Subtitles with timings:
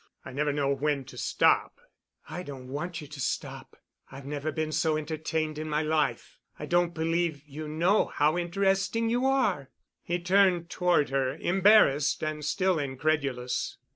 [0.25, 1.79] I never know when to stop."
[2.27, 3.77] "I don't want you to stop.
[4.11, 6.39] I've never been so entertained in my life.
[6.57, 9.69] I don't believe you know how interesting you are."
[10.01, 13.77] He turned toward her, embarrassed and still incredulous.